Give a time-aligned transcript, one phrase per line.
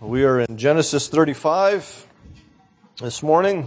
[0.00, 2.06] We are in Genesis 35
[3.02, 3.64] this morning.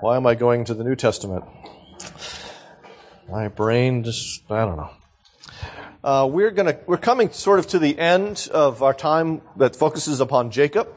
[0.00, 1.44] Why am I going to the New Testament?
[3.30, 4.90] My brain just, I don't know.
[6.02, 10.18] Uh, we're gonna, we're coming sort of to the end of our time that focuses
[10.18, 10.88] upon Jacob.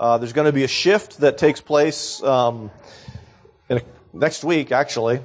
[0.00, 2.70] Uh, there's going to be a shift that takes place um,
[3.68, 3.82] a,
[4.14, 5.20] next week, actually,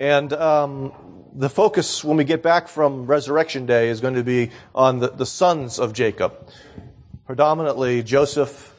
[0.00, 0.92] and um,
[1.34, 5.10] the focus when we get back from Resurrection Day is going to be on the,
[5.10, 6.48] the sons of Jacob,
[7.30, 8.74] predominantly Joseph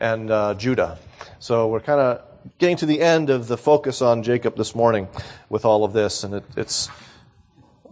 [0.00, 0.96] and uh, Judah.
[1.40, 2.22] So we're kind of
[2.58, 5.08] getting to the end of the focus on Jacob this morning
[5.48, 6.88] with all of this, and it, it's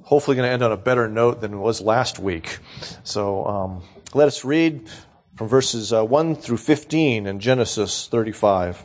[0.04, 2.60] hopefully going to end on a better note than it was last week.
[3.02, 3.82] So um,
[4.14, 4.88] let us read
[5.34, 8.84] from verses uh, 1 through 15 in Genesis 35.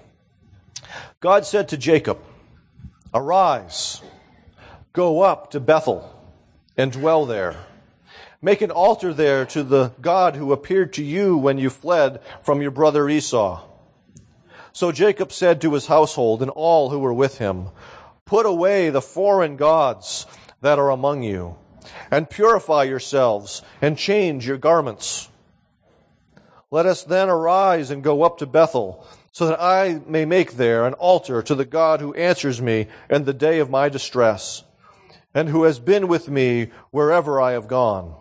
[1.19, 2.17] God said to Jacob,
[3.13, 4.01] Arise
[4.93, 6.11] Go up to Bethel
[6.75, 7.67] and dwell there.
[8.41, 12.61] Make an altar there to the God who appeared to you when you fled from
[12.61, 13.65] your brother Esau.
[14.71, 17.69] So Jacob said to his household and all who were with him,
[18.23, 20.25] Put away the foreign gods
[20.61, 21.57] that are among you,
[22.09, 25.29] and purify yourselves, and change your garments.
[26.71, 30.85] Let us then arise and go up to Bethel, so that I may make there
[30.85, 34.63] an altar to the God who answers me in the day of my distress
[35.33, 38.15] and who has been with me wherever I have gone.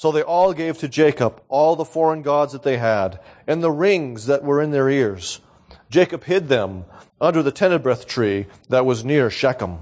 [0.00, 3.70] So they all gave to Jacob all the foreign gods that they had, and the
[3.70, 5.40] rings that were in their ears.
[5.90, 6.86] Jacob hid them
[7.20, 9.80] under the terebinth tree that was near Shechem.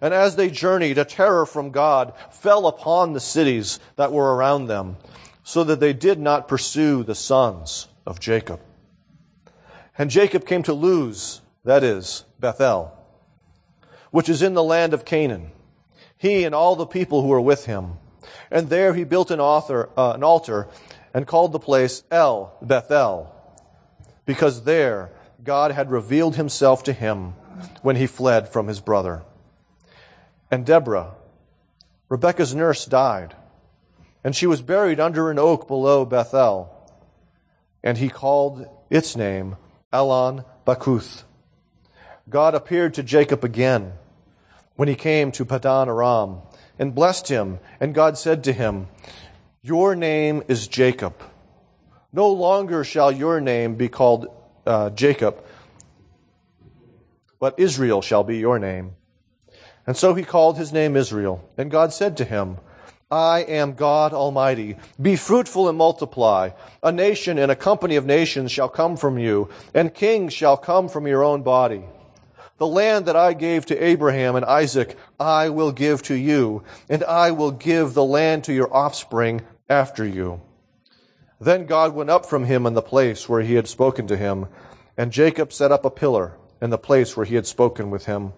[0.00, 4.66] And as they journeyed, a terror from God fell upon the cities that were around
[4.66, 4.96] them,
[5.42, 8.62] so that they did not pursue the sons of Jacob.
[9.98, 12.96] And Jacob came to Luz, that is, Bethel
[14.10, 15.50] which is in the land of Canaan,
[16.16, 17.98] he and all the people who were with him.
[18.50, 20.68] And there he built an, author, uh, an altar
[21.12, 23.34] and called the place El Bethel,
[24.24, 25.10] because there
[25.42, 27.34] God had revealed himself to him
[27.82, 29.22] when he fled from his brother.
[30.50, 31.14] And Deborah,
[32.08, 33.34] Rebekah's nurse, died,
[34.24, 36.74] and she was buried under an oak below Bethel.
[37.82, 39.56] And he called its name
[39.92, 41.22] Allon Bakuth.
[42.28, 43.92] God appeared to Jacob again
[44.76, 46.42] when he came to Paddan Aram
[46.78, 47.58] and blessed him.
[47.80, 48.88] And God said to him,
[49.62, 51.14] Your name is Jacob.
[52.12, 54.28] No longer shall your name be called
[54.66, 55.42] uh, Jacob,
[57.38, 58.92] but Israel shall be your name.
[59.86, 61.48] And so he called his name Israel.
[61.56, 62.58] And God said to him,
[63.10, 64.76] I am God Almighty.
[65.00, 66.50] Be fruitful and multiply.
[66.82, 70.90] A nation and a company of nations shall come from you, and kings shall come
[70.90, 71.84] from your own body.
[72.58, 77.04] The land that I gave to Abraham and Isaac, I will give to you, and
[77.04, 80.40] I will give the land to your offspring after you.
[81.40, 84.48] Then God went up from him in the place where he had spoken to him,
[84.96, 88.32] and Jacob set up a pillar in the place where he had spoken with him,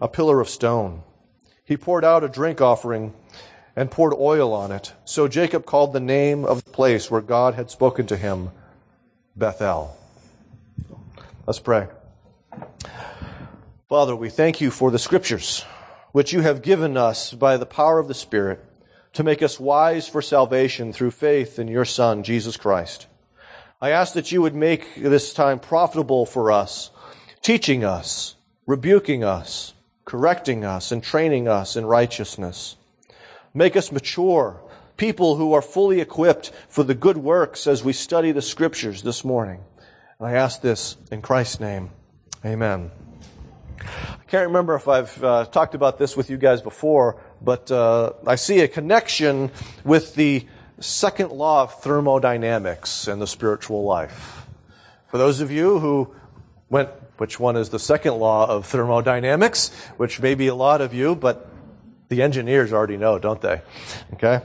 [0.00, 1.02] a pillar of stone.
[1.62, 3.12] He poured out a drink offering
[3.76, 4.94] and poured oil on it.
[5.04, 8.50] So Jacob called the name of the place where God had spoken to him
[9.36, 9.96] Bethel.
[11.46, 11.88] Let's pray.
[13.92, 15.66] Father, we thank you for the scriptures,
[16.12, 18.64] which you have given us by the power of the Spirit
[19.12, 23.06] to make us wise for salvation through faith in your Son, Jesus Christ.
[23.82, 26.90] I ask that you would make this time profitable for us,
[27.42, 28.34] teaching us,
[28.66, 29.74] rebuking us,
[30.06, 32.76] correcting us, and training us in righteousness.
[33.52, 34.58] Make us mature,
[34.96, 39.22] people who are fully equipped for the good works as we study the scriptures this
[39.22, 39.60] morning.
[40.18, 41.90] And I ask this in Christ's name.
[42.42, 42.90] Amen.
[43.84, 48.12] I can't remember if I've uh, talked about this with you guys before, but uh,
[48.26, 49.50] I see a connection
[49.84, 50.46] with the
[50.80, 54.46] second law of thermodynamics and the spiritual life.
[55.08, 56.14] For those of you who
[56.70, 56.88] went,
[57.18, 61.14] which one is the second law of thermodynamics, which may be a lot of you,
[61.14, 61.51] but
[62.12, 63.62] the engineers already know, don't they?
[64.12, 64.42] Okay?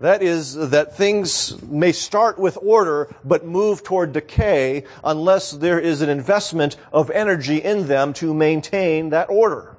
[0.00, 6.00] That is, that things may start with order, but move toward decay unless there is
[6.00, 9.76] an investment of energy in them to maintain that order.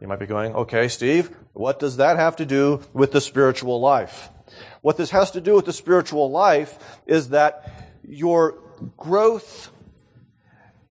[0.00, 3.80] You might be going, okay, Steve, what does that have to do with the spiritual
[3.80, 4.30] life?
[4.80, 6.76] What this has to do with the spiritual life
[7.06, 8.58] is that your
[8.96, 9.70] growth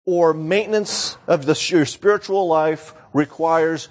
[0.05, 3.89] or maintenance of the, your spiritual life requires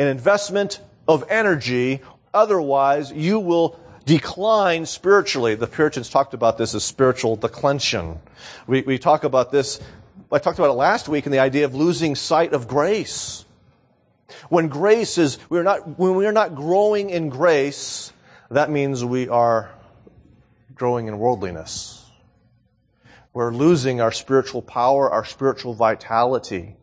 [0.00, 2.00] an investment of energy
[2.32, 5.54] Otherwise, you will decline spiritually.
[5.54, 8.20] The Puritans talked about this as spiritual declension.
[8.66, 9.80] We, we talk about this,
[10.30, 13.44] I talked about it last week in the idea of losing sight of grace.
[14.48, 18.12] When grace is, we're not, when we are not growing in grace,
[18.50, 19.70] that means we are
[20.74, 21.96] growing in worldliness.
[23.32, 26.76] We're losing our spiritual power, our spiritual vitality.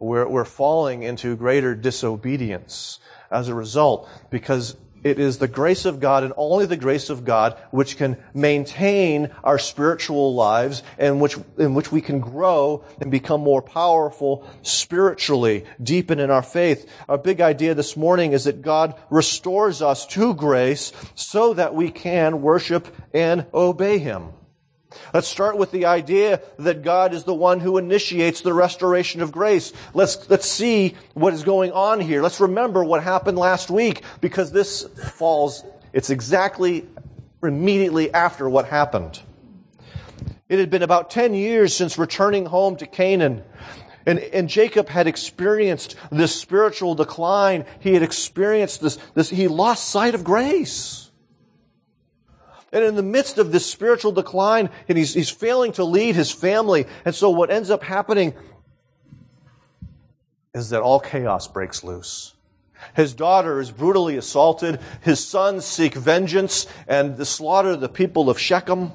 [0.00, 2.98] We're, we're falling into greater disobedience
[3.30, 7.24] as a result because it is the grace of God and only the grace of
[7.24, 13.10] God which can maintain our spiritual lives and which, in which we can grow and
[13.10, 16.90] become more powerful spiritually, deepen in our faith.
[17.08, 21.90] Our big idea this morning is that God restores us to grace so that we
[21.90, 24.32] can worship and obey Him.
[25.14, 29.30] Let's start with the idea that God is the one who initiates the restoration of
[29.32, 29.72] grace.
[29.94, 32.22] Let's, let's see what is going on here.
[32.22, 34.84] Let's remember what happened last week because this
[35.14, 36.88] falls, it's exactly
[37.42, 39.20] immediately after what happened.
[40.48, 43.44] It had been about 10 years since returning home to Canaan.
[44.06, 47.64] And, and Jacob had experienced this spiritual decline.
[47.78, 51.09] He had experienced this, this, he lost sight of grace.
[52.72, 56.30] And in the midst of this spiritual decline, and he's, he's failing to lead his
[56.30, 56.86] family.
[57.04, 58.34] And so what ends up happening
[60.54, 62.34] is that all chaos breaks loose.
[62.94, 64.80] His daughter is brutally assaulted.
[65.02, 68.92] His sons seek vengeance and the slaughter of the people of Shechem.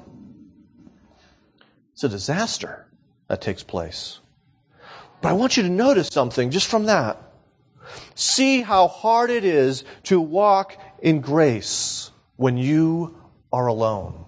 [1.92, 2.86] It's a disaster
[3.28, 4.20] that takes place.
[5.20, 7.22] But I want you to notice something just from that.
[8.14, 13.16] See how hard it is to walk in grace when you
[13.56, 14.26] are alone.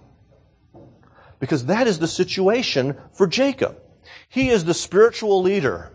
[1.39, 3.79] Because that is the situation for Jacob.
[4.27, 5.91] He is the spiritual leader.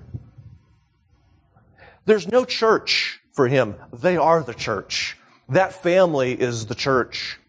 [2.04, 3.74] There's no church for him.
[3.92, 5.18] They are the church.
[5.48, 7.40] That family is the church.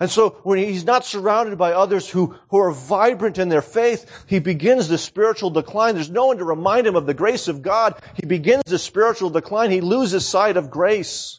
[0.00, 4.24] And so when he's not surrounded by others who, who are vibrant in their faith,
[4.26, 5.94] he begins the spiritual decline.
[5.94, 7.94] There's no one to remind him of the grace of God.
[8.14, 9.70] He begins the spiritual decline.
[9.70, 11.38] He loses sight of grace.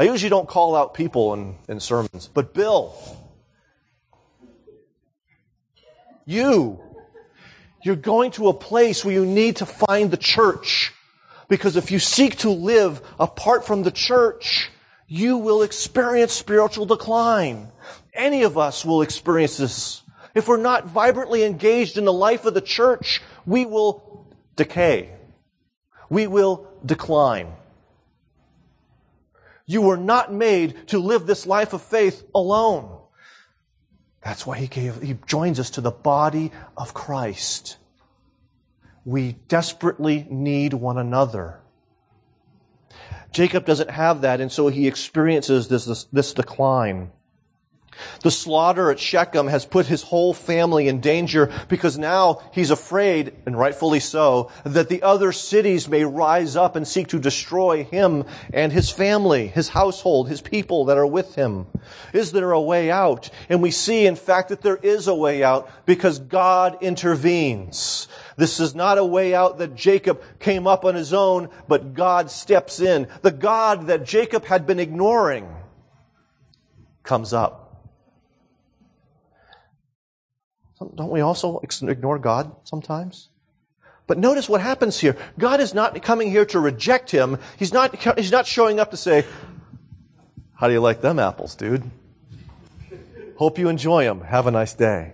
[0.00, 2.94] I usually don't call out people in, in sermons, but Bill,
[6.24, 6.80] you,
[7.84, 10.94] you're going to a place where you need to find the church.
[11.48, 14.70] Because if you seek to live apart from the church,
[15.06, 17.68] you will experience spiritual decline.
[18.14, 20.02] Any of us will experience this.
[20.34, 24.26] If we're not vibrantly engaged in the life of the church, we will
[24.56, 25.10] decay.
[26.08, 27.52] We will decline.
[29.70, 32.98] You were not made to live this life of faith alone.
[34.20, 37.76] That's why he gave, he joins us to the body of Christ.
[39.04, 41.60] We desperately need one another.
[43.30, 47.12] Jacob doesn't have that, and so he experiences this, this, this decline.
[48.22, 53.34] The slaughter at Shechem has put his whole family in danger because now he's afraid,
[53.46, 58.24] and rightfully so, that the other cities may rise up and seek to destroy him
[58.52, 61.66] and his family, his household, his people that are with him.
[62.12, 63.30] Is there a way out?
[63.48, 68.08] And we see, in fact, that there is a way out because God intervenes.
[68.36, 72.30] This is not a way out that Jacob came up on his own, but God
[72.30, 73.08] steps in.
[73.22, 75.48] The God that Jacob had been ignoring
[77.02, 77.59] comes up
[80.80, 83.28] Don't we also ignore God sometimes?
[84.06, 85.16] But notice what happens here.
[85.38, 87.38] God is not coming here to reject him.
[87.58, 89.24] He's not, he's not showing up to say,
[90.54, 91.88] How do you like them apples, dude?
[93.36, 94.22] Hope you enjoy them.
[94.22, 95.12] Have a nice day.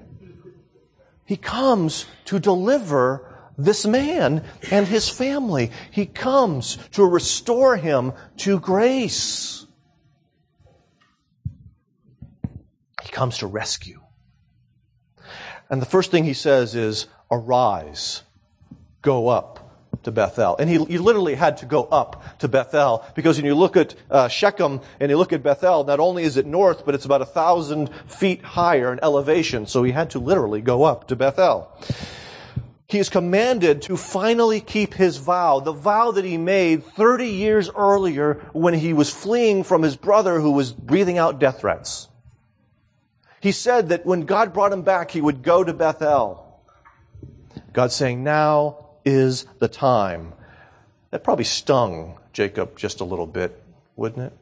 [1.26, 5.72] He comes to deliver this man and his family.
[5.90, 9.66] He comes to restore him to grace.
[13.02, 14.00] He comes to rescue.
[15.68, 18.22] And the first thing he says is, arise,
[19.02, 19.66] go up
[20.04, 20.56] to Bethel.
[20.58, 23.94] And he, he literally had to go up to Bethel because when you look at
[24.08, 27.22] uh, Shechem and you look at Bethel, not only is it north, but it's about
[27.22, 29.66] a thousand feet higher in elevation.
[29.66, 31.68] So he had to literally go up to Bethel.
[32.88, 37.68] He is commanded to finally keep his vow, the vow that he made 30 years
[37.74, 42.08] earlier when he was fleeing from his brother who was breathing out death threats.
[43.40, 46.42] He said that when God brought him back, he would go to Bethel.
[47.72, 50.32] God's saying, now is the time.
[51.10, 53.62] That probably stung Jacob just a little bit,
[53.94, 54.32] wouldn't it?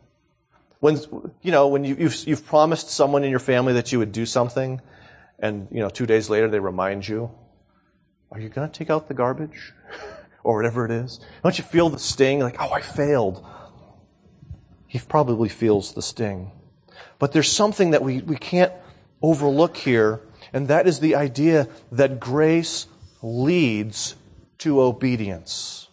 [0.81, 0.99] When,
[1.43, 4.27] you know, when you, you've, you've promised someone in your family that you would do
[4.27, 4.81] something,
[5.39, 7.31] and, you know, two days later they remind you,
[8.31, 9.73] are you going to take out the garbage?
[10.45, 11.19] or whatever it is.
[11.43, 12.39] Don't you feel the sting?
[12.39, 13.45] Like, oh, I failed.
[14.87, 16.53] He probably feels the sting.
[17.19, 18.73] But there's something that we, we can't
[19.25, 20.21] overlook here,
[20.53, 22.87] and that is the idea that grace
[23.23, 24.17] leads
[24.59, 25.89] to obedience.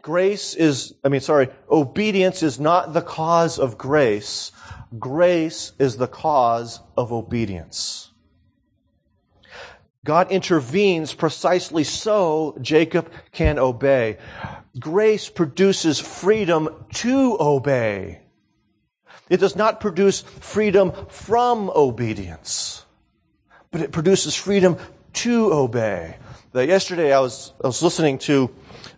[0.00, 4.52] Grace is, I mean, sorry, obedience is not the cause of grace,
[4.96, 8.12] grace is the cause of obedience.
[10.04, 14.18] God intervenes precisely so Jacob can obey.
[14.78, 18.23] Grace produces freedom to obey.
[19.34, 22.84] It does not produce freedom from obedience,
[23.72, 24.76] but it produces freedom
[25.14, 26.18] to obey.
[26.68, 28.48] yesterday I was, I was listening to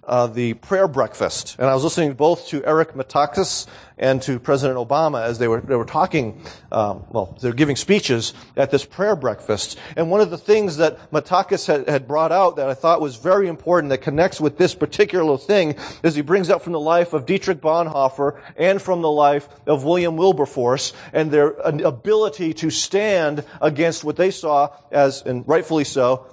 [0.06, 3.66] uh, the prayer breakfast, and I was listening both to Eric Metaxas
[3.98, 6.40] and to President Obama as they were they were talking.
[6.70, 11.10] Um, well, they're giving speeches at this prayer breakfast, and one of the things that
[11.10, 14.74] Metaxas had, had brought out that I thought was very important that connects with this
[14.74, 19.10] particular thing is he brings up from the life of Dietrich Bonhoeffer and from the
[19.10, 25.46] life of William Wilberforce and their ability to stand against what they saw as, and
[25.48, 26.26] rightfully so,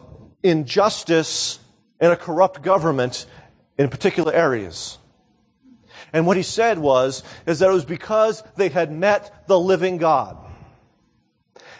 [0.43, 1.59] injustice
[1.99, 3.25] and a corrupt government
[3.77, 4.97] in particular areas.
[6.11, 9.97] And what he said was, is that it was because they had met the living
[9.97, 10.37] God.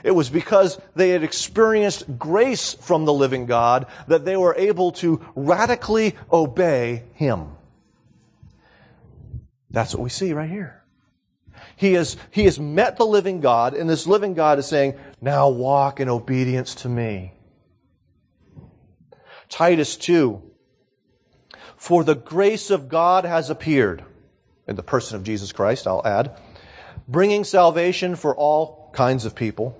[0.04, 4.92] It was because they had experienced grace from the living God that they were able
[4.94, 7.48] to radically obey Him.
[9.72, 10.84] That's what we see right here.
[11.78, 15.50] He has, he has met the living God, and this living God is saying, now
[15.50, 17.34] walk in obedience to me.
[19.50, 20.42] Titus 2,
[21.84, 24.06] for the grace of God has appeared,
[24.70, 26.32] in the person of Jesus Christ, I'll add,
[27.10, 29.78] bringing salvation for all kinds of people.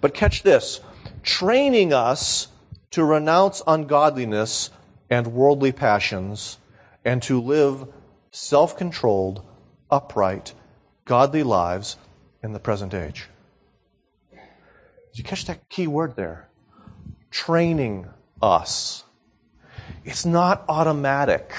[0.00, 0.78] But catch this
[1.24, 2.46] training us
[2.92, 4.70] to renounce ungodliness
[5.10, 6.58] and worldly passions
[7.04, 7.88] and to live
[8.30, 9.44] self controlled,
[9.90, 10.54] upright,
[11.06, 11.96] godly lives
[12.40, 13.26] in the present age.
[14.30, 16.48] Did you catch that key word there?
[17.32, 18.06] Training
[18.40, 19.02] us.
[20.06, 21.52] It's not automatic.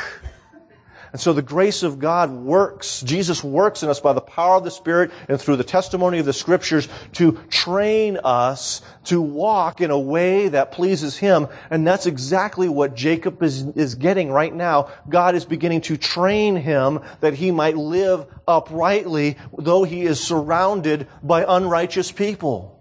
[1.11, 3.01] And so the grace of God works.
[3.01, 6.25] Jesus works in us by the power of the Spirit and through the testimony of
[6.25, 11.47] the Scriptures to train us to walk in a way that pleases Him.
[11.69, 14.89] And that's exactly what Jacob is, is getting right now.
[15.09, 21.07] God is beginning to train him that he might live uprightly, though he is surrounded
[21.21, 22.76] by unrighteous people.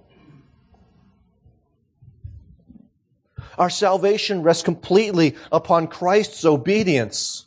[3.59, 7.47] Our salvation rests completely upon Christ's obedience.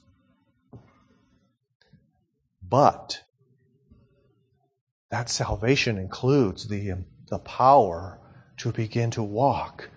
[2.68, 3.24] But
[5.10, 8.20] that salvation includes the, um, the power
[8.58, 9.90] to begin to walk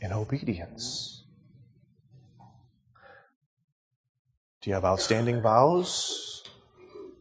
[0.00, 1.24] in obedience.
[4.60, 6.42] Do you have outstanding vows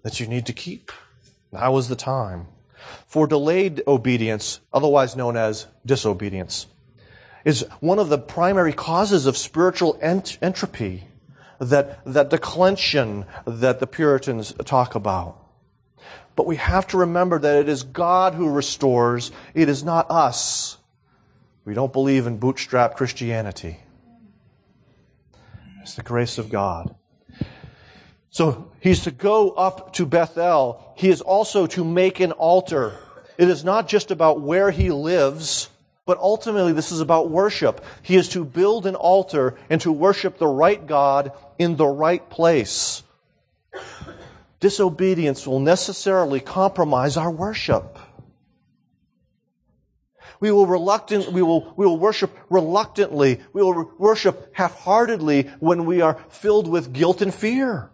[0.03, 0.92] that you need to keep?
[1.51, 2.48] Now is the time.
[3.06, 6.65] For delayed obedience, otherwise known as disobedience,
[7.45, 11.05] is one of the primary causes of spiritual ent- entropy,
[11.59, 15.38] that, that declension that the Puritans talk about.
[16.35, 20.77] But we have to remember that it is God who restores, it is not us.
[21.65, 23.79] We don't believe in bootstrap Christianity.
[25.81, 26.95] It's the grace of God.
[28.29, 30.93] So he's to go up to Bethel.
[30.95, 32.97] He is also to make an altar.
[33.38, 35.69] It is not just about where he lives,
[36.05, 37.83] but ultimately, this is about worship.
[38.01, 42.29] He is to build an altar and to worship the right God in the right
[42.29, 43.03] place.
[44.60, 47.98] Disobedience will necessarily compromise our worship.
[50.41, 53.39] We will reluctant, we will, we will worship reluctantly.
[53.53, 57.91] We will worship half-heartedly when we are filled with guilt and fear.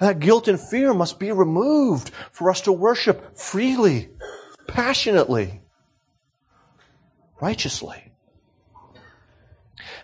[0.00, 4.08] That guilt and fear must be removed for us to worship freely
[4.66, 5.60] passionately,
[7.40, 8.12] righteously.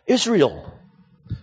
[0.07, 0.73] Israel.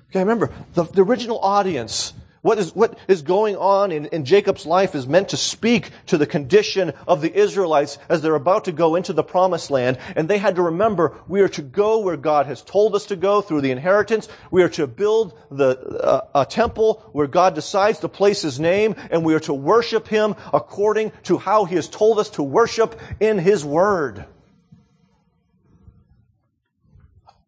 [0.09, 4.65] Okay, remember, the, the original audience what is, what is going on in, in Jacob's
[4.65, 8.72] life is meant to speak to the condition of the Israelites as they're about to
[8.72, 9.98] go into the promised land.
[10.15, 13.17] And they had to remember we are to go where God has told us to
[13.17, 14.29] go through the inheritance.
[14.51, 18.96] We are to build the, uh, a temple where God decides to place His name
[19.12, 23.00] and we are to worship Him according to how He has told us to worship
[23.19, 24.25] in His Word.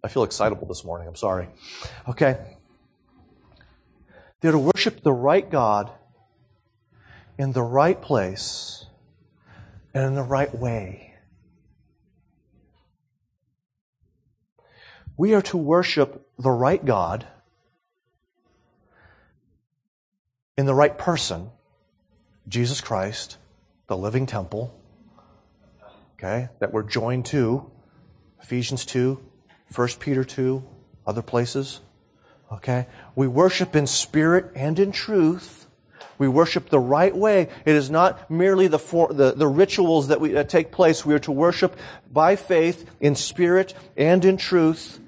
[0.03, 1.07] I feel excitable this morning.
[1.07, 1.47] I'm sorry.
[2.09, 2.50] Okay.
[4.41, 5.91] They're to worship the right God
[7.37, 8.85] in the right place
[9.93, 11.13] and in the right way.
[15.15, 17.27] We are to worship the right God
[20.57, 21.51] in the right person,
[22.47, 23.37] Jesus Christ,
[23.87, 24.75] the living temple,
[26.13, 27.69] okay, that we're joined to,
[28.41, 29.19] Ephesians 2,
[29.75, 30.63] 1 Peter 2,
[31.05, 31.81] other places.
[32.51, 32.87] Okay?
[33.15, 35.67] We worship in spirit and in truth.
[36.17, 37.49] We worship the right way.
[37.65, 41.05] It is not merely the, for, the, the rituals that, we, that take place.
[41.05, 41.75] We are to worship
[42.11, 44.99] by faith, in spirit, and in truth.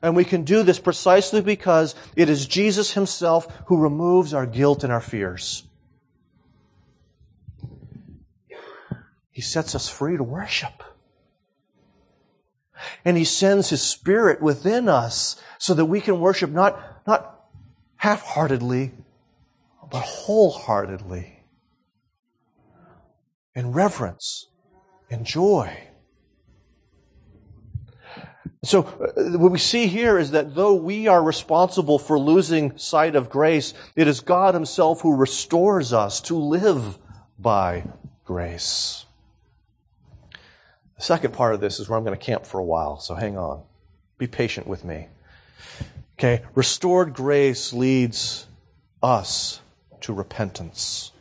[0.00, 4.84] And we can do this precisely because it is Jesus himself who removes our guilt
[4.84, 5.64] and our fears.
[9.30, 10.84] He sets us free to worship.
[13.04, 17.44] And He sends His Spirit within us so that we can worship not, not
[17.96, 18.92] half-heartedly,
[19.90, 21.40] but wholeheartedly.
[23.54, 24.48] In reverence,
[25.08, 25.88] in joy.
[28.64, 33.14] So, uh, what we see here is that though we are responsible for losing sight
[33.14, 36.98] of grace, it is God Himself who restores us to live
[37.38, 37.84] by
[38.24, 39.03] grace.
[40.96, 43.14] The second part of this is where I'm going to camp for a while, so
[43.14, 43.62] hang on.
[44.18, 45.08] Be patient with me.
[46.18, 48.46] Okay, restored grace leads
[49.02, 49.60] us
[50.00, 51.12] to repentance.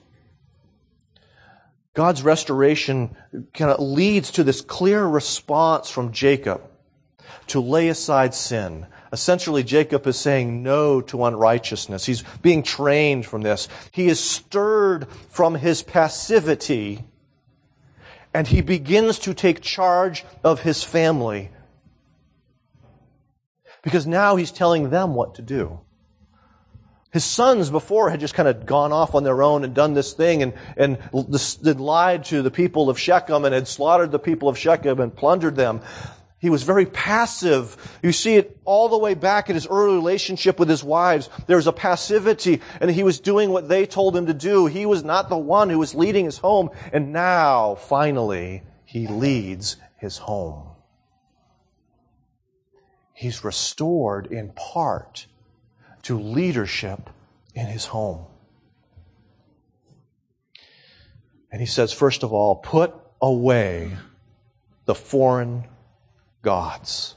[1.96, 3.16] God's restoration
[3.54, 6.62] kind of leads to this clear response from Jacob
[7.48, 8.88] to lay aside sin.
[9.12, 12.06] Essentially, Jacob is saying no to unrighteousness.
[12.06, 13.68] He's being trained from this.
[13.92, 17.04] He is stirred from his passivity
[18.34, 21.50] and he begins to take charge of his family.
[23.82, 25.82] Because now he's telling them what to do.
[27.12, 30.14] His sons before had just kind of gone off on their own and done this
[30.14, 30.98] thing and, and
[31.80, 35.56] lied to the people of Shechem and had slaughtered the people of Shechem and plundered
[35.56, 35.82] them.
[36.44, 37.78] He was very passive.
[38.04, 41.30] You see it all the way back in his early relationship with his wives.
[41.48, 44.66] There was a passivity and he was doing what they told him to do.
[44.66, 46.70] He was not the one who was leading his home.
[46.92, 50.68] And now, finally, he leads his home.
[53.14, 55.28] He's restored in part
[56.02, 57.10] to leadership
[57.56, 58.26] in his home.
[61.54, 63.96] And he says, first of all, put away
[64.84, 65.70] the foreign
[66.44, 67.16] gods.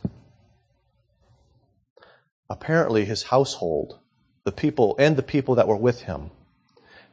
[2.48, 3.98] Apparently, his household,
[4.44, 6.30] the people, and the people that were with him,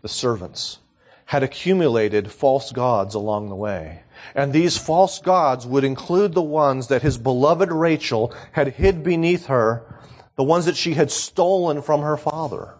[0.01, 0.79] the servants,
[1.25, 4.03] had accumulated false gods along the way.
[4.35, 9.47] And these false gods would include the ones that his beloved Rachel had hid beneath
[9.47, 9.83] her,
[10.35, 12.75] the ones that she had stolen from her father.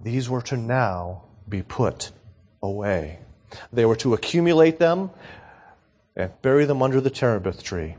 [0.00, 2.12] These were to now be put
[2.62, 3.18] away.
[3.72, 5.10] They were to accumulate them
[6.20, 7.96] and bury them under the terebinth tree.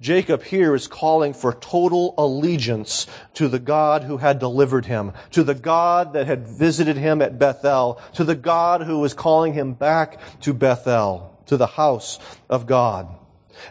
[0.00, 5.42] Jacob here is calling for total allegiance to the God who had delivered him, to
[5.42, 9.72] the God that had visited him at Bethel, to the God who was calling him
[9.72, 12.18] back to Bethel, to the house
[12.50, 13.08] of God.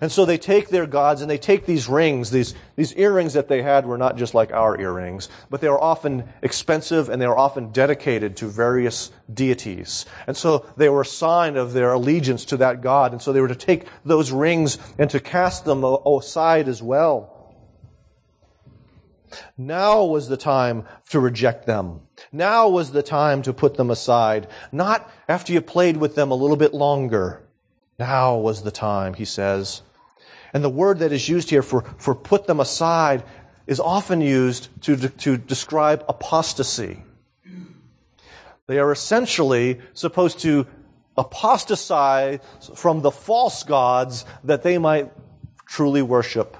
[0.01, 3.47] And so they take their gods and they take these rings, these, these earrings that
[3.47, 7.27] they had were not just like our earrings, but they were often expensive and they
[7.27, 10.05] were often dedicated to various deities.
[10.27, 13.11] And so they were a sign of their allegiance to that God.
[13.11, 17.33] And so they were to take those rings and to cast them aside as well.
[19.57, 22.01] Now was the time to reject them.
[22.31, 24.47] Now was the time to put them aside.
[24.71, 27.42] Not after you played with them a little bit longer.
[27.99, 29.81] Now was the time, he says.
[30.53, 33.23] And the word that is used here for, for put them aside
[33.65, 37.03] is often used to, to describe apostasy.
[38.67, 40.67] They are essentially supposed to
[41.17, 42.39] apostatize
[42.75, 45.11] from the false gods that they might
[45.65, 46.57] truly worship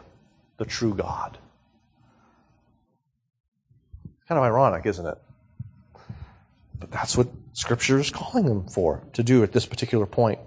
[0.57, 1.37] the true God.
[4.27, 5.17] Kind of ironic, isn't it?
[6.79, 10.39] But that's what Scripture is calling them for to do at this particular point.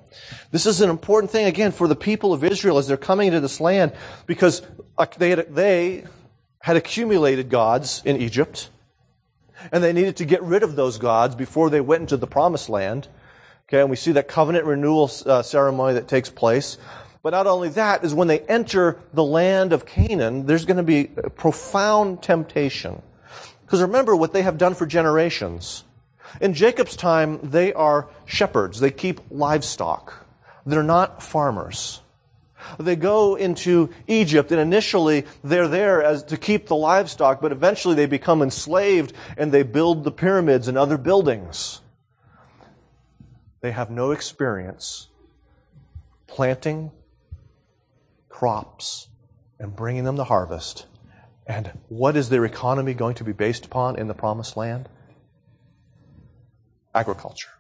[0.51, 3.40] This is an important thing, again, for the people of Israel as they're coming into
[3.40, 3.92] this land
[4.27, 4.62] because
[5.19, 6.05] they had, they
[6.61, 8.71] had accumulated gods in Egypt
[9.71, 12.69] and they needed to get rid of those gods before they went into the promised
[12.69, 13.09] land.
[13.69, 16.77] Okay, and we see that covenant renewal uh, ceremony that takes place.
[17.23, 20.83] But not only that, is when they enter the land of Canaan, there's going to
[20.83, 23.03] be profound temptation.
[23.62, 25.83] Because remember what they have done for generations.
[26.40, 28.80] In Jacob's time, they are shepherds.
[28.80, 30.26] They keep livestock.
[30.64, 32.00] They're not farmers.
[32.78, 37.94] They go into Egypt, and initially they're there as to keep the livestock, but eventually
[37.94, 41.80] they become enslaved and they build the pyramids and other buildings.
[43.60, 45.08] They have no experience
[46.26, 46.90] planting
[48.28, 49.08] crops
[49.58, 50.86] and bringing them to harvest.
[51.46, 54.88] And what is their economy going to be based upon in the promised land?
[56.96, 57.50] Agriculture.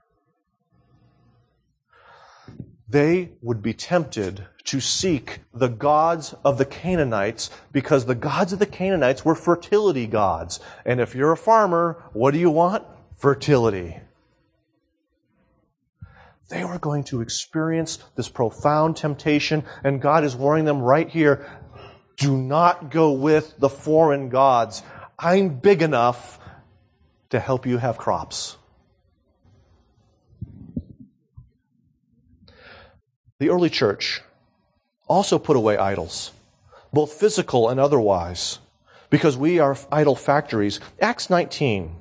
[2.88, 8.58] they would be tempted to seek the gods of the Canaanites because the gods of
[8.58, 10.60] the Canaanites were fertility gods.
[10.84, 12.84] And if you're a farmer, what do you want?
[13.16, 13.98] Fertility.
[16.48, 21.46] They were going to experience this profound temptation, and God is warning them right here
[22.16, 24.82] do not go with the foreign gods.
[25.18, 26.38] I'm big enough
[27.28, 28.56] to help you have crops.
[33.38, 34.22] The early church
[35.08, 36.32] also put away idols,
[36.92, 38.60] both physical and otherwise,
[39.10, 40.80] because we are idol factories.
[41.00, 41.94] Acts 19.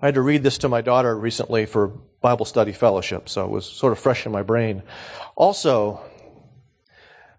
[0.00, 3.50] I had to read this to my daughter recently for Bible study fellowship, so it
[3.50, 4.82] was sort of fresh in my brain.
[5.36, 6.00] Also,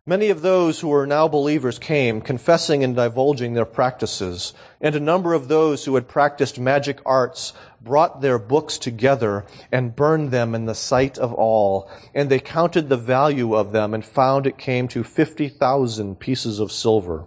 [0.09, 4.55] Many of those who were now believers came, confessing and divulging their practices.
[4.81, 9.95] And a number of those who had practiced magic arts brought their books together and
[9.95, 11.91] burned them in the sight of all.
[12.15, 16.71] And they counted the value of them and found it came to 50,000 pieces of
[16.71, 17.25] silver.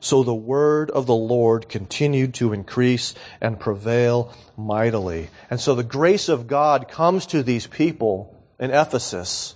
[0.00, 5.30] So the word of the Lord continued to increase and prevail mightily.
[5.48, 9.54] And so the grace of God comes to these people in Ephesus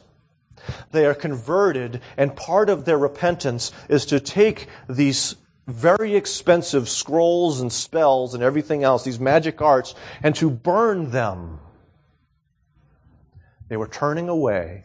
[0.93, 7.61] they are converted, and part of their repentance is to take these very expensive scrolls
[7.61, 11.61] and spells and everything else, these magic arts, and to burn them.
[13.69, 14.85] They were turning away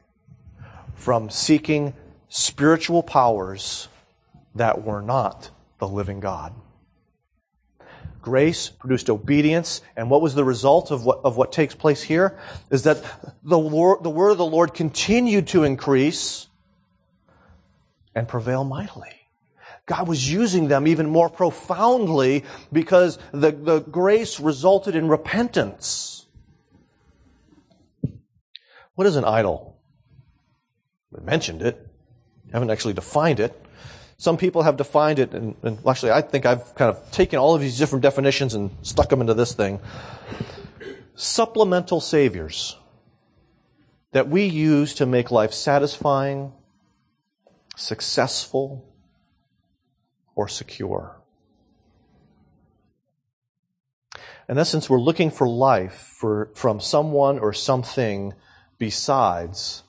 [0.96, 1.94] from seeking
[2.28, 3.88] spiritual powers
[4.56, 6.54] that were not the living God.
[8.24, 9.82] Grace produced obedience.
[9.96, 12.40] And what was the result of what, of what takes place here?
[12.72, 13.04] Is that
[13.44, 16.48] the, Lord, the word of the Lord continued to increase
[18.16, 19.12] and prevail mightily.
[19.86, 26.26] God was using them even more profoundly because the, the grace resulted in repentance.
[28.96, 29.78] What is an idol?
[31.12, 31.86] We mentioned it.
[32.54, 33.63] Haven't actually defined it.
[34.24, 37.56] Some people have defined it, and, and actually, I think I've kind of taken all
[37.56, 39.82] of these different definitions and stuck them into this thing.
[41.14, 42.78] Supplemental saviors
[44.14, 46.54] that we use to make life satisfying,
[47.76, 48.86] successful,
[50.36, 51.18] or secure.
[54.48, 58.36] In essence, we're looking for life for, from someone or something
[58.78, 59.84] besides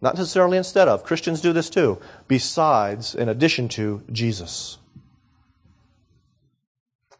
[0.00, 1.04] not necessarily instead of.
[1.04, 1.98] Christians do this too.
[2.28, 4.78] Besides, in addition to Jesus.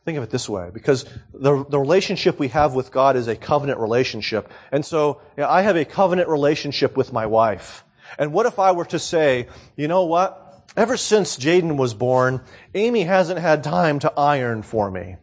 [0.04, 3.36] Think of it this way, because the, the relationship we have with God is a
[3.36, 4.50] covenant relationship.
[4.72, 7.84] And so, you know, I have a covenant relationship with my wife.
[8.18, 10.64] And what if I were to say, you know what?
[10.76, 12.40] Ever since Jaden was born,
[12.74, 15.16] Amy hasn't had time to iron for me.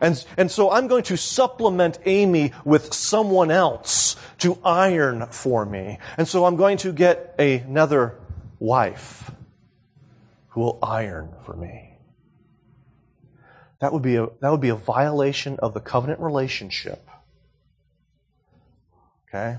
[0.00, 5.98] And, and so I'm going to supplement Amy with someone else to iron for me.
[6.16, 8.18] And so I'm going to get another
[8.58, 9.30] wife
[10.48, 11.98] who will iron for me.
[13.80, 17.08] That would be a, that would be a violation of the covenant relationship.
[19.28, 19.58] Okay?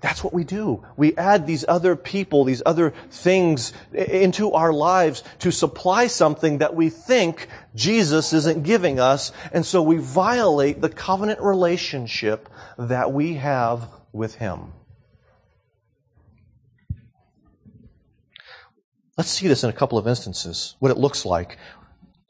[0.00, 0.84] That's what we do.
[0.96, 6.76] We add these other people, these other things into our lives to supply something that
[6.76, 9.32] we think Jesus isn't giving us.
[9.52, 14.72] And so we violate the covenant relationship that we have with Him.
[19.16, 21.58] Let's see this in a couple of instances, what it looks like.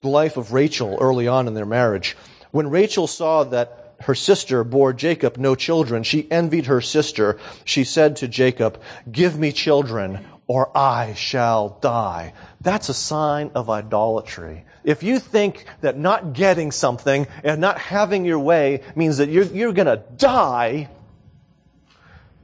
[0.00, 2.16] The life of Rachel early on in their marriage.
[2.50, 6.02] When Rachel saw that her sister bore Jacob no children.
[6.02, 7.38] She envied her sister.
[7.64, 8.80] She said to Jacob,
[9.11, 12.32] Give me children, or I shall die.
[12.61, 14.64] That's a sign of idolatry.
[14.84, 19.44] If you think that not getting something and not having your way means that you're,
[19.44, 20.88] you're going to die,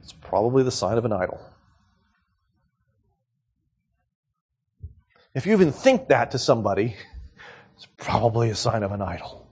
[0.03, 1.39] it's probably the sign of an idol.
[5.33, 6.95] If you even think that to somebody,
[7.75, 9.44] it's probably a sign of an idol.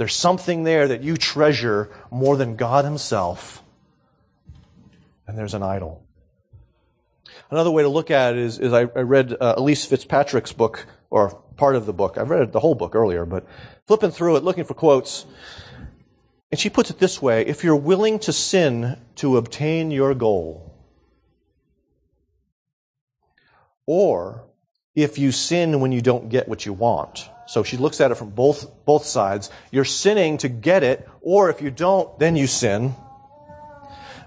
[0.00, 3.62] There's something there that you treasure more than God Himself.
[5.26, 6.02] And there's an idol.
[7.50, 10.86] Another way to look at it is, is I, I read uh, Elyse Fitzpatrick's book,
[11.10, 12.16] or part of the book.
[12.16, 13.46] I've read the whole book earlier, but
[13.86, 15.26] flipping through it, looking for quotes.
[16.50, 20.74] And she puts it this way if you're willing to sin to obtain your goal,
[23.84, 24.46] or
[24.94, 28.14] if you sin when you don't get what you want, so she looks at it
[28.14, 29.50] from both, both sides.
[29.72, 32.94] You're sinning to get it, or if you don't, then you sin.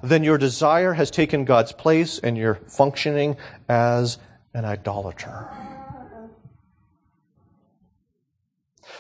[0.01, 3.37] Then your desire has taken God's place and you're functioning
[3.69, 4.17] as
[4.53, 5.47] an idolater.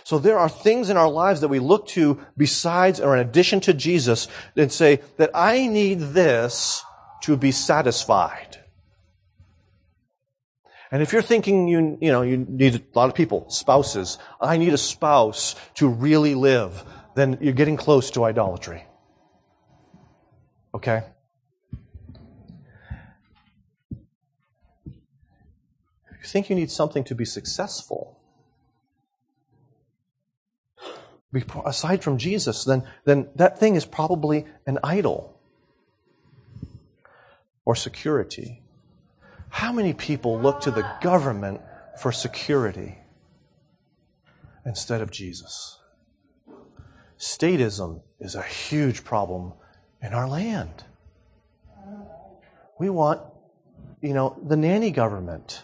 [0.05, 3.59] So there are things in our lives that we look to besides or in addition
[3.59, 6.81] to Jesus and say that I need this
[7.23, 8.62] to be satisfied.
[10.93, 14.57] And if you're thinking you, you know, you need a lot of people, spouses, I
[14.57, 16.83] need a spouse to really live,
[17.15, 18.85] then you're getting close to idolatry.
[20.75, 21.01] Okay?
[24.85, 28.19] If you think you need something to be successful,
[31.65, 35.39] aside from Jesus, then, then that thing is probably an idol
[37.65, 38.62] or security.
[39.53, 41.61] How many people look to the government
[41.99, 42.97] for security
[44.65, 45.77] instead of Jesus?
[47.19, 49.53] Statism is a huge problem
[50.01, 50.83] in our land.
[52.79, 53.21] We want,
[54.01, 55.61] you know, the nanny government.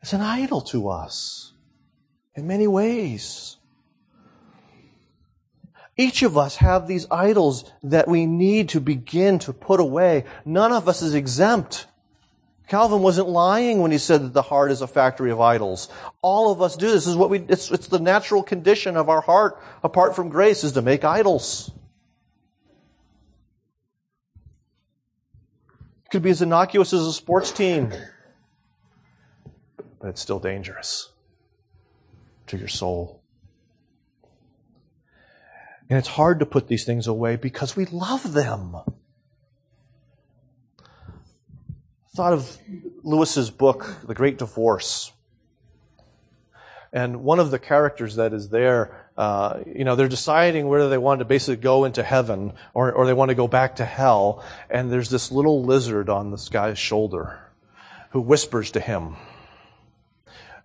[0.00, 1.52] It's an idol to us
[2.34, 3.55] in many ways.
[5.96, 10.24] Each of us have these idols that we need to begin to put away.
[10.44, 11.86] None of us is exempt.
[12.68, 15.88] Calvin wasn't lying when he said that the heart is a factory of idols.
[16.20, 17.06] All of us do this.
[17.06, 20.72] is what we, it's, it's the natural condition of our heart apart from grace is
[20.72, 21.70] to make idols.
[26.04, 27.92] It could be as innocuous as a sports team,
[30.00, 31.10] but it's still dangerous
[32.48, 33.22] to your soul.
[35.88, 38.76] And it's hard to put these things away because we love them.
[42.16, 42.56] thought of
[43.02, 45.12] Lewis's book, The Great Divorce.
[46.90, 50.96] And one of the characters that is there, uh, you know, they're deciding whether they
[50.96, 54.42] want to basically go into heaven or, or they want to go back to hell.
[54.70, 57.38] And there's this little lizard on this guy's shoulder
[58.10, 59.16] who whispers to him,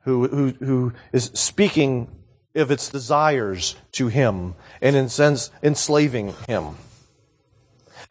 [0.04, 2.08] who, who, who is speaking
[2.56, 6.76] of its desires to him and in sense enslaving him.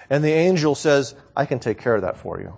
[0.09, 2.57] And the angel says, I can take care of that for you.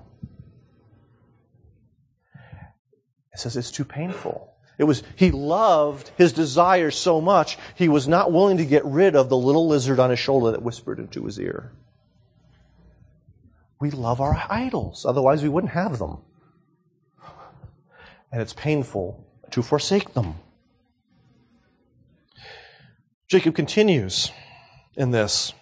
[3.32, 4.52] It says it's too painful.
[4.78, 9.14] It was, he loved his desires so much, he was not willing to get rid
[9.14, 11.72] of the little lizard on his shoulder that whispered into his ear.
[13.80, 16.18] We love our idols, otherwise we wouldn't have them.
[18.30, 20.36] And it's painful to forsake them.
[23.32, 24.30] Jacob continues
[24.94, 25.54] in this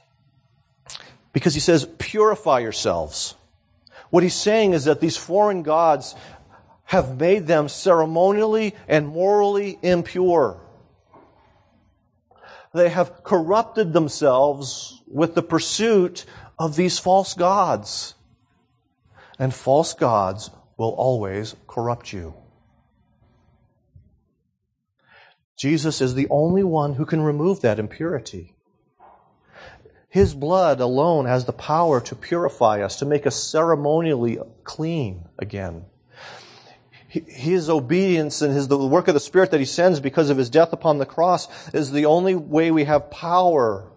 [1.33, 3.37] because he says, purify yourselves.
[4.11, 6.17] What he's saying is that these foreign gods
[6.87, 10.61] have made them ceremonially and morally impure.
[12.75, 16.25] They have corrupted themselves with the pursuit
[16.59, 18.17] of these false gods.
[19.39, 22.35] And false gods will always corrupt you.
[25.61, 28.55] Jesus is the only one who can remove that impurity.
[30.09, 35.85] His blood alone has the power to purify us, to make us ceremonially clean again
[37.11, 40.49] his obedience and his, the work of the Spirit that he sends because of his
[40.49, 43.91] death upon the cross is the only way we have power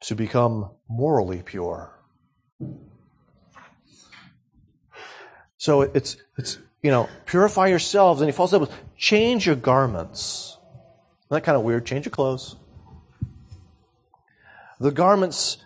[0.00, 1.94] to become morally pure.
[5.58, 8.20] So it's, it's, you know, purify yourselves.
[8.20, 10.56] And he follows up with, change your garments.
[11.22, 11.86] Isn't that kind of weird?
[11.86, 12.56] Change your clothes.
[14.78, 15.58] The garments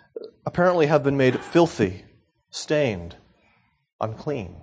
[0.45, 2.05] apparently have been made filthy,
[2.49, 3.15] stained,
[4.01, 4.57] unclean.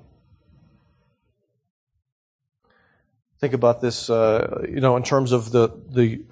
[3.43, 6.23] think about this, uh, you know, in terms of the the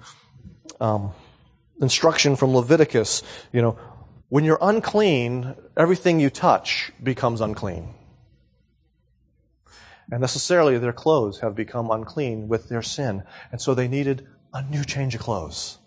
[0.79, 1.11] um,
[1.81, 3.21] instruction from Leviticus.
[3.51, 3.77] You know,
[4.29, 7.93] when you're unclean, everything you touch becomes unclean.
[10.11, 14.61] And necessarily, their clothes have become unclean with their sin, and so they needed a
[14.61, 15.77] new change of clothes.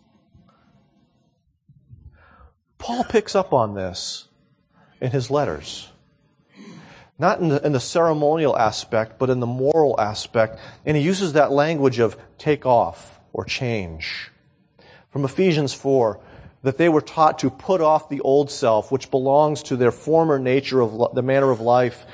[2.79, 4.29] Paul picks up on this
[5.01, 5.91] in his letters
[7.19, 10.59] not in the, in the, ceremonial aspect, but in the moral aspect.
[10.85, 14.31] And he uses that language of take off or change.
[15.11, 16.21] From Ephesians 4,
[16.63, 20.39] that they were taught to put off the old self, which belongs to their former
[20.39, 22.05] nature of the manner of life,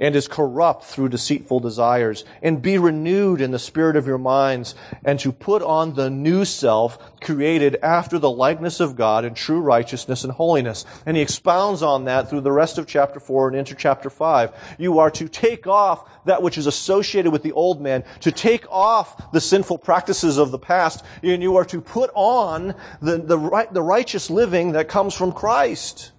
[0.00, 4.74] and is corrupt through deceitful desires, and be renewed in the spirit of your minds,
[5.04, 9.60] and to put on the new self created after the likeness of God in true
[9.60, 10.84] righteousness and holiness.
[11.06, 14.76] And he expounds on that through the rest of chapter 4 and into chapter 5.
[14.78, 18.70] You are to take off that which is associated with the old man, to take
[18.70, 23.38] off the sinful practices of the past, and you are to put on the, the,
[23.38, 26.12] right, the righteous living that comes from Christ.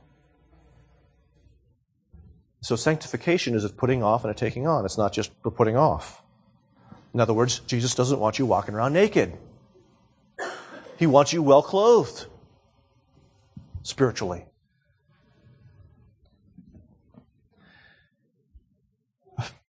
[2.61, 4.85] So sanctification is a putting off and a taking on.
[4.85, 6.21] It's not just a putting off.
[7.13, 9.37] In other words, Jesus doesn't want you walking around naked.
[10.97, 12.25] He wants you well clothed
[13.83, 14.45] spiritually.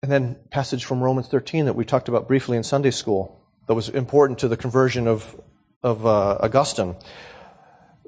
[0.01, 3.73] And then passage from Romans 13 that we talked about briefly in Sunday school that
[3.73, 5.39] was important to the conversion of,
[5.81, 6.97] of uh, Augustine.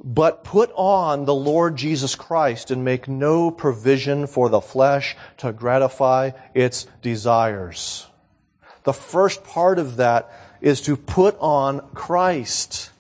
[0.08, 5.52] But put on the Lord Jesus Christ and make no provision for the flesh to
[5.52, 8.06] gratify its desires.
[8.84, 12.92] The first part of that is to put on Christ.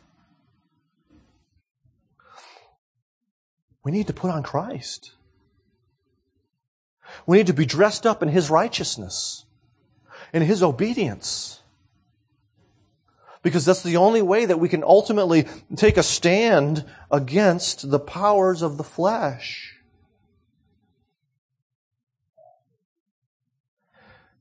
[3.84, 5.12] We need to put on Christ.
[7.28, 9.46] We need to be dressed up in His righteousness,
[10.34, 11.62] in His obedience.
[13.46, 18.64] Because that's the only way that we can ultimately take a stand against the powers
[18.64, 19.76] of the flesh.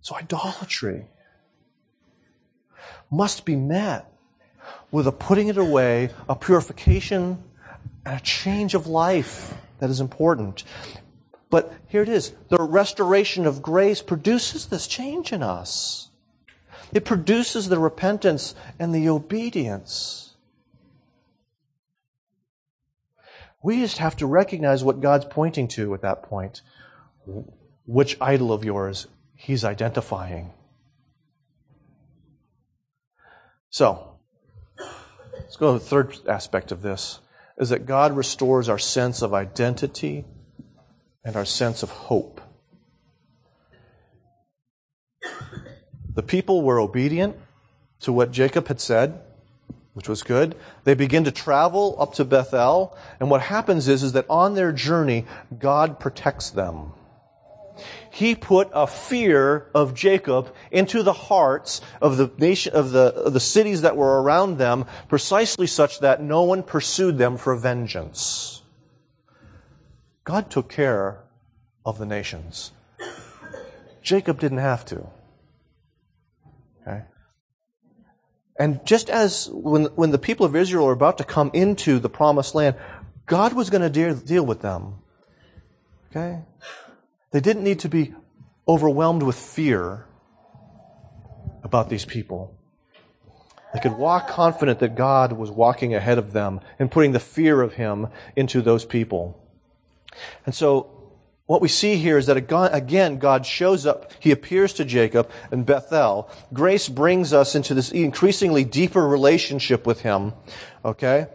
[0.01, 1.05] So idolatry
[3.11, 4.11] must be met
[4.91, 7.45] with a putting it away, a purification,
[8.07, 10.65] and a change of life that is important.
[11.51, 16.09] But here it is the restoration of grace produces this change in us.
[16.95, 20.35] It produces the repentance and the obedience.
[23.63, 26.63] We just have to recognize what God's pointing to at that point.
[27.85, 30.53] Which idol of yours he's identifying.
[33.71, 34.19] So,
[35.33, 37.19] let's go to the third aspect of this
[37.59, 40.25] is that God restores our sense of identity
[41.25, 42.34] and our sense of hope.
[46.15, 47.37] The people were obedient
[48.01, 49.21] to what Jacob had said,
[49.95, 50.57] which was good.
[50.85, 54.73] They begin to travel up to Bethel, and what happens is, is that on their
[54.73, 55.27] journey,
[55.59, 56.93] God protects them.
[58.11, 63.33] He put a fear of Jacob into the hearts of the nation, of the, of
[63.33, 68.63] the cities that were around them, precisely such that no one pursued them for vengeance.
[70.23, 71.25] God took care
[71.85, 72.71] of the nations.
[74.03, 75.09] Jacob didn't have to.
[76.87, 77.03] Okay?
[78.59, 82.09] And just as when, when the people of Israel are about to come into the
[82.09, 82.77] promised land,
[83.27, 84.97] God was going to deal, deal with them.
[86.11, 86.43] Okay?
[87.33, 88.15] They didn't need to be
[88.69, 90.07] overwhelmed with fear
[91.65, 92.57] about these people.
[93.73, 97.61] They could walk confident that God was walking ahead of them and putting the fear
[97.61, 99.43] of Him into those people.
[100.47, 101.04] And so,
[101.47, 104.11] what we see here is that again, God shows up.
[104.19, 106.31] He appears to Jacob in Bethel.
[106.53, 110.33] Grace brings us into this increasingly deeper relationship with Him.
[110.85, 111.27] Okay?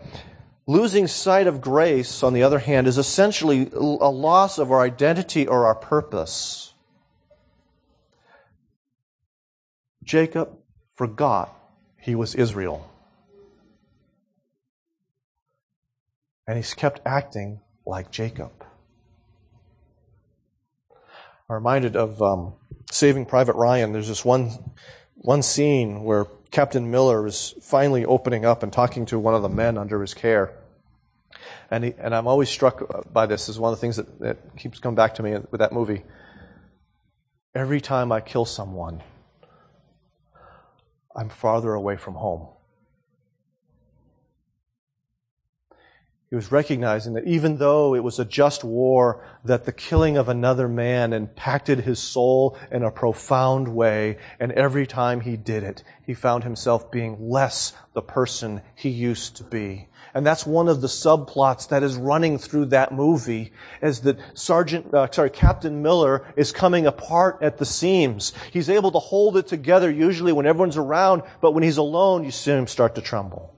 [0.66, 5.48] Losing sight of grace, on the other hand, is essentially a loss of our identity
[5.48, 6.74] or our purpose.
[10.04, 10.58] Jacob
[10.96, 11.56] forgot
[12.00, 12.90] he was Israel.
[16.48, 18.52] And he's kept acting like Jacob.
[21.50, 22.54] I'm reminded of um,
[22.92, 23.92] Saving Private Ryan.
[23.92, 24.52] There's this one,
[25.16, 29.50] one scene where Captain Miller is finally opening up and talking to one of the
[29.50, 30.54] men under his care.
[31.72, 33.48] And, he, and I'm always struck by this.
[33.48, 35.74] this is one of the things that, that keeps coming back to me with that
[35.74, 36.04] movie.
[37.56, 39.02] Every time I kill someone,
[41.16, 42.48] I'm farther away from home.
[46.30, 50.30] He was recognizing that even though it was a just war, that the killing of
[50.30, 55.84] another man impacted his soul in a profound way, and every time he did it,
[56.06, 59.88] he found himself being less the person he used to be.
[60.14, 64.94] And that's one of the subplots that is running through that movie, is that Sergeant,
[64.94, 68.34] uh, sorry, Captain Miller is coming apart at the seams.
[68.54, 72.30] He's able to hold it together usually when everyone's around, but when he's alone, you
[72.30, 73.56] see him start to tremble.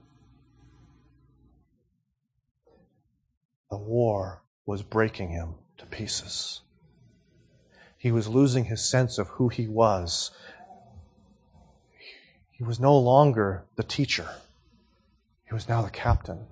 [3.72, 6.60] The war was breaking him to pieces.
[7.96, 10.30] He was losing his sense of who he was.
[12.50, 14.28] He was no longer the teacher.
[15.48, 16.48] He was now the captain.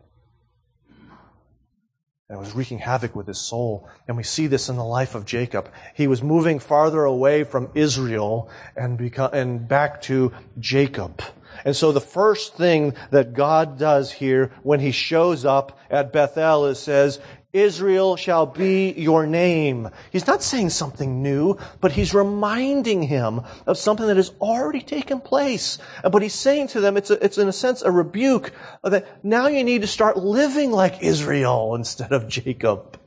[0.88, 3.86] And it was wreaking havoc with his soul.
[4.08, 5.70] And we see this in the life of Jacob.
[5.94, 11.20] He was moving farther away from Israel and, and back to Jacob.
[11.64, 16.66] And so the first thing that God does here when he shows up at Bethel
[16.66, 17.20] is says,
[17.52, 19.90] Israel shall be your name.
[20.12, 25.20] He's not saying something new, but he's reminding him of something that has already taken
[25.20, 25.78] place.
[26.08, 28.52] But he's saying to them, it's, a, it's in a sense a rebuke
[28.84, 33.00] that now you need to start living like Israel instead of Jacob.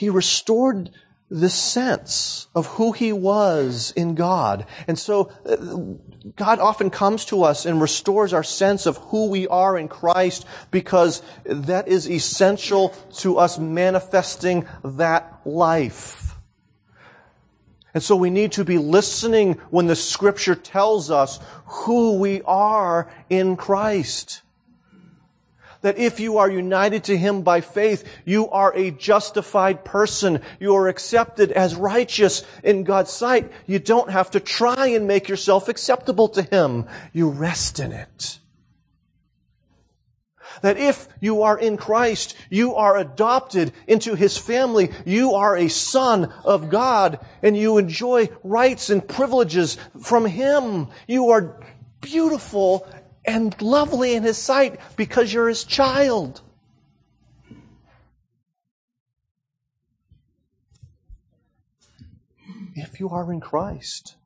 [0.00, 0.90] he restored
[1.30, 4.66] the sense of who he was in God.
[4.88, 5.56] And so uh,
[6.36, 10.44] God often comes to us and restores our sense of who we are in Christ
[10.72, 16.34] because that is essential to us manifesting that life.
[17.94, 23.10] And so we need to be listening when the scripture tells us who we are
[23.28, 24.42] in Christ
[25.82, 30.42] that if you are united to Him by faith, you are a justified person.
[30.58, 33.50] You are accepted as righteous in God's sight.
[33.66, 36.86] You don't have to try and make yourself acceptable to Him.
[37.12, 38.38] You rest in it.
[40.62, 44.90] That if you are in Christ, you are adopted into His family.
[45.06, 50.88] You are a son of God and you enjoy rights and privileges from Him.
[51.06, 51.58] You are
[52.02, 52.86] beautiful
[53.24, 56.42] and lovely in His sight because you're His child.
[62.74, 64.16] If you are in Christ,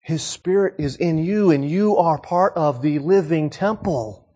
[0.00, 4.26] His Spirit is in you and you are part of the living temple,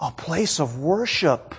[0.00, 1.54] a place of worship.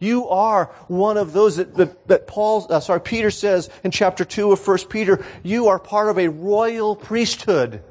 [0.00, 4.24] You are one of those that, that, that Paul, uh, sorry, Peter says in chapter
[4.24, 7.82] 2 of 1 Peter, you are part of a royal priesthood.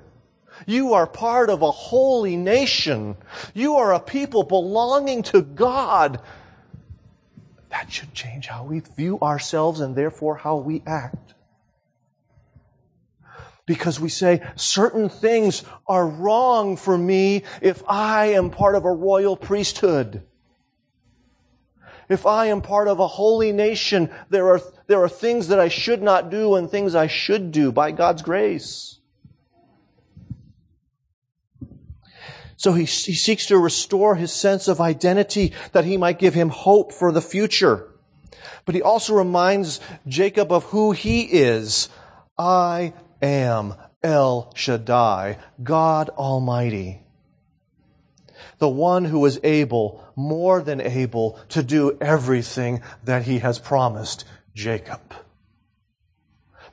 [0.65, 3.15] You are part of a holy nation.
[3.53, 6.21] You are a people belonging to God.
[7.69, 11.33] That should change how we view ourselves and therefore how we act.
[13.65, 18.91] Because we say certain things are wrong for me if I am part of a
[18.91, 20.23] royal priesthood.
[22.09, 25.67] If I am part of a holy nation, there are, there are things that I
[25.67, 28.98] should not do and things I should do by God's grace.
[32.59, 36.49] So he, he seeks to restore his sense of identity that he might give him
[36.49, 37.87] hope for the future.
[38.65, 41.87] But he also reminds Jacob of who he is.
[42.37, 42.91] I
[43.21, 47.01] am El Shaddai, God Almighty.
[48.57, 54.25] The one who is able, more than able, to do everything that he has promised
[54.53, 54.99] Jacob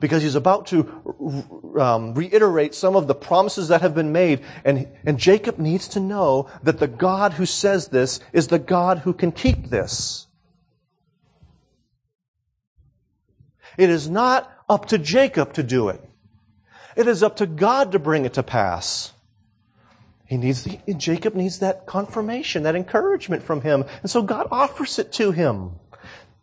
[0.00, 4.40] because he's about to um, reiterate some of the promises that have been made.
[4.64, 8.98] And, and Jacob needs to know that the God who says this is the God
[8.98, 10.26] who can keep this.
[13.76, 16.02] It is not up to Jacob to do it.
[16.96, 19.12] It is up to God to bring it to pass.
[20.26, 23.84] He needs the, Jacob needs that confirmation, that encouragement from him.
[24.02, 25.72] And so God offers it to him.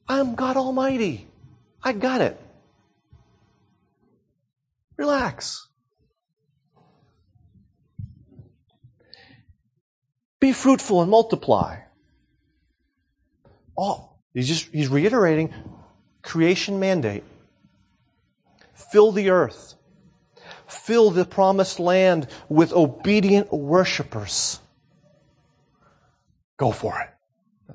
[0.07, 1.27] I'm God Almighty.
[1.83, 2.39] I got it.
[5.03, 5.67] Relax.
[10.39, 11.79] Be fruitful and multiply.
[13.75, 15.53] All he's just he's reiterating
[16.21, 17.25] creation mandate.
[18.73, 19.75] Fill the earth.
[20.67, 24.61] Fill the promised land with obedient worshipers.
[26.55, 27.09] Go for it.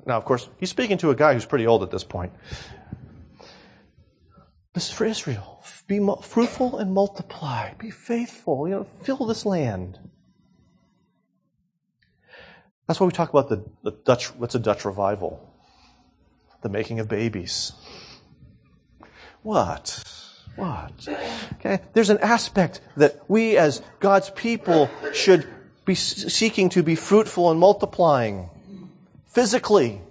[0.07, 2.33] Now, of course, he's speaking to a guy who's pretty old at this point.
[4.73, 5.63] This is for Israel.
[5.87, 7.73] Be fruitful and multiply.
[7.73, 8.67] Be faithful.
[8.67, 9.99] You know, fill this land.
[12.87, 15.47] That's why we talk about the, the Dutch, what's a Dutch revival?
[16.61, 17.73] The making of babies.
[19.41, 20.03] What?
[20.55, 21.07] What?
[21.53, 21.79] Okay.
[21.93, 25.47] There's an aspect that we as God's people should
[25.85, 28.49] be seeking to be fruitful and multiplying
[29.25, 30.01] physically.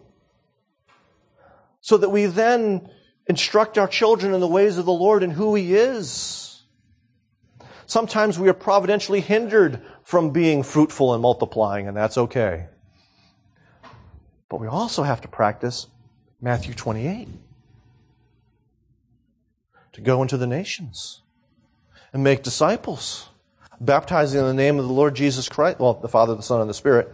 [1.80, 2.88] So that we then
[3.28, 6.62] instruct our children in the ways of the Lord and who He is.
[7.86, 12.66] Sometimes we are providentially hindered from being fruitful and multiplying, and that's okay.
[14.48, 15.86] But we also have to practice
[16.40, 17.28] Matthew 28
[19.92, 21.22] to go into the nations
[22.12, 23.28] and make disciples,
[23.80, 26.70] baptizing in the name of the Lord Jesus Christ, well, the Father, the Son, and
[26.70, 27.12] the Spirit,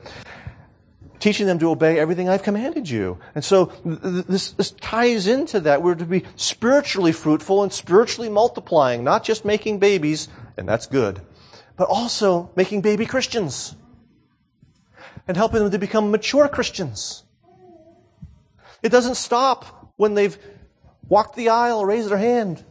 [1.25, 3.19] teaching them to obey everything I've commanded you.
[3.35, 5.81] And so this, this ties into that.
[5.81, 11.23] We're to be spiritually fruitful and spiritually multiplying, not just making babies, and that's good,
[11.79, 13.75] but also making baby Christians
[15.27, 17.25] and helping them to become mature Christians.
[18.83, 20.37] It doesn't stop when they've
[21.09, 22.63] walked the aisle, or raised their hand.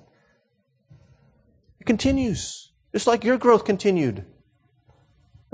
[1.80, 4.26] It continues, just like your growth continued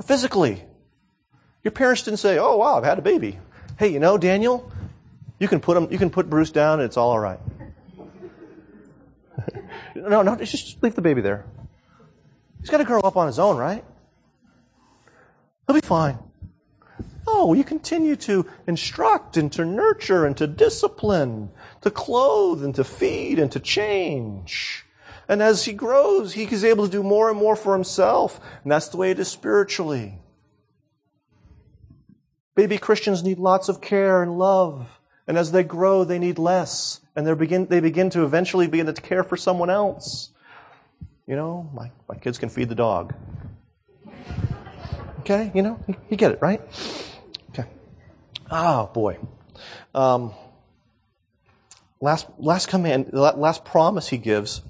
[0.06, 0.66] physically.
[1.64, 3.40] Your parents didn't say, "Oh wow, I've had a baby."
[3.78, 4.72] Hey, you know, Daniel,
[5.40, 7.40] you can put him, you can put Bruce down, and it's all all right.
[9.96, 11.46] no, no, just leave the baby there.
[12.60, 13.84] He's got to grow up on his own, right?
[15.66, 16.20] He'll be fine.
[17.26, 21.52] Oh, No, you continue to instruct and to nurture and to discipline,
[21.82, 24.86] to clothe and to feed and to change.
[25.28, 28.42] And as he grows, he is able to do more and more for himself.
[28.64, 30.18] And that's the way it is spiritually.
[32.60, 35.00] Baby Christians need lots of care and love.
[35.28, 37.00] And as they grow, they need less.
[37.16, 40.32] And they begin, they begin to eventually begin to care for someone else.
[41.26, 43.16] You know, my, my kids can feed the dog.
[45.22, 46.62] Okay, you know, you get it, right?
[47.52, 47.64] Okay.
[48.52, 49.18] Oh, boy.
[49.96, 50.34] Um,
[52.02, 54.64] last, last command, last promise he gives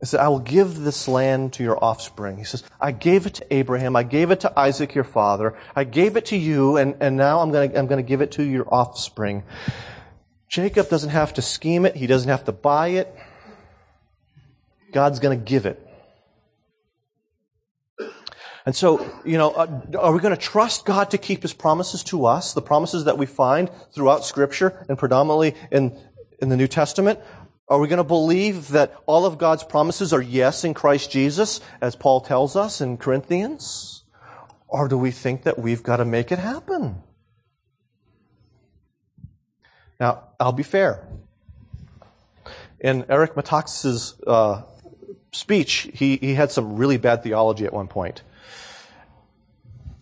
[0.00, 2.36] he said, I will give this land to your offspring.
[2.36, 3.96] He says, I gave it to Abraham.
[3.96, 5.56] I gave it to Isaac, your father.
[5.74, 8.20] I gave it to you, and, and now I'm going to, I'm going to give
[8.20, 9.42] it to your offspring.
[10.48, 11.96] Jacob doesn't have to scheme it.
[11.96, 13.12] He doesn't have to buy it.
[14.92, 15.84] God's going to give it.
[18.64, 22.04] And so, you know, uh, are we going to trust God to keep His promises
[22.04, 25.98] to us, the promises that we find throughout Scripture and predominantly in,
[26.40, 27.18] in the New Testament?
[27.68, 31.60] Are we going to believe that all of God's promises are yes in Christ Jesus,
[31.82, 34.04] as Paul tells us in Corinthians?
[34.66, 37.02] Or do we think that we've got to make it happen?
[40.00, 41.06] Now, I'll be fair.
[42.80, 44.62] In Eric Metaxas's uh,
[45.32, 48.22] speech, he, he had some really bad theology at one point.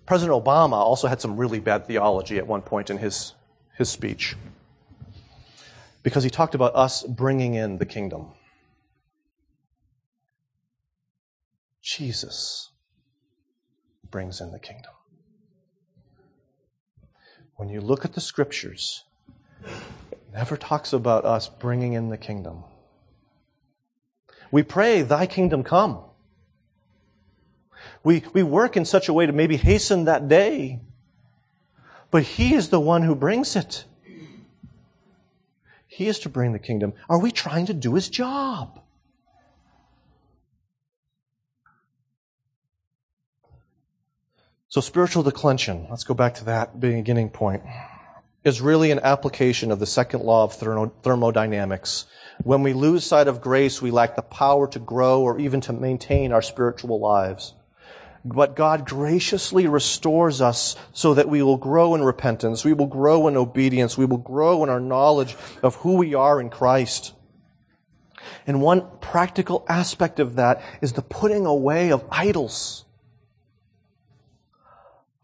[0.05, 3.35] President Obama also had some really bad theology at one point in his,
[3.77, 4.37] his speech
[6.07, 8.28] because he talked about us bringing in the kingdom.
[11.82, 12.70] Jesus
[14.09, 14.92] brings in the kingdom.
[17.57, 19.02] When you look at the scriptures,
[20.12, 22.62] it never talks about us bringing in the kingdom.
[24.52, 26.04] We pray, Thy kingdom come.
[28.04, 30.78] We, we work in such a way to maybe hasten that day,
[32.12, 33.86] but He is the one who brings it.
[35.97, 36.92] He is to bring the kingdom.
[37.09, 38.82] Are we trying to do his job?
[44.68, 47.62] So, spiritual declension, let's go back to that beginning point,
[48.44, 50.53] is really an application of the second law of
[51.03, 52.05] thermodynamics.
[52.42, 55.72] When we lose sight of grace, we lack the power to grow or even to
[55.72, 57.55] maintain our spiritual lives.
[58.29, 63.29] But God graciously restores us so that we will grow in repentance, we will grow
[63.29, 67.14] in obedience, we will grow in our knowledge of who we are in Christ.
[68.45, 72.85] And one practical aspect of that is the putting away of idols,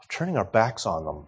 [0.00, 1.26] of turning our backs on them.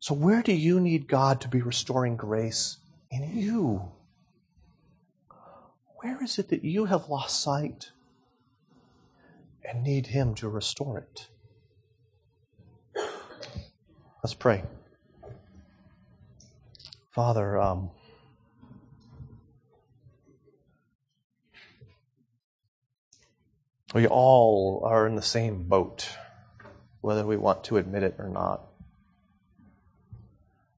[0.00, 2.78] So, where do you need God to be restoring grace
[3.12, 3.92] in you?
[5.98, 7.92] Where is it that you have lost sight?
[9.64, 11.28] And need Him to restore it.
[14.22, 14.62] Let's pray.
[17.10, 17.90] Father, um,
[23.94, 26.08] we all are in the same boat,
[27.00, 28.62] whether we want to admit it or not.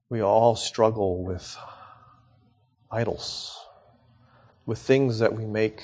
[0.09, 1.55] We all struggle with
[2.91, 3.57] idols,
[4.65, 5.81] with things that we make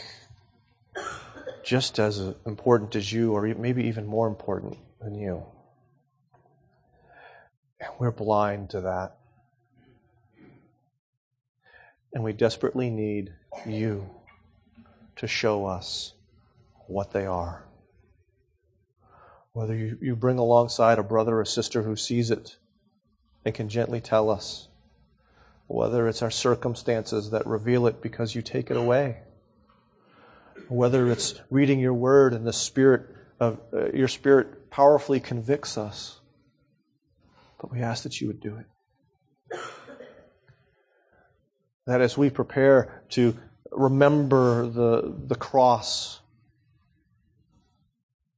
[1.64, 5.43] just as important as you, or maybe even more important than you.
[7.80, 9.18] And we're blind to that.
[12.14, 13.34] And we desperately need
[13.66, 14.09] you
[15.16, 16.14] to show us
[16.88, 17.66] what they are.
[19.53, 22.57] Whether you, you bring alongside a brother or sister who sees it
[23.45, 24.68] and can gently tell us,
[25.68, 29.20] whether it's our circumstances that reveal it because you take it away
[30.72, 33.01] whether it's reading your word and the spirit
[33.39, 36.22] of uh, your spirit powerfully convicts us.
[37.59, 39.59] But we ask that you would do it.
[41.86, 43.38] That as we prepare to
[43.72, 46.22] remember the, the cross,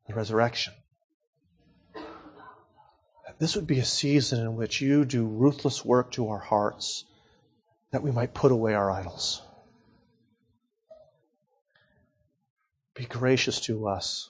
[0.08, 0.74] the resurrection,
[1.94, 7.06] that this would be a season in which you do ruthless work to our hearts,
[7.92, 9.44] that we might put away our idols.
[12.96, 14.30] Be gracious to us,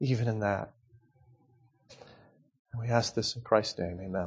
[0.00, 0.72] even in that.
[2.72, 4.00] And we ask this in Christ's name.
[4.00, 4.26] Amen.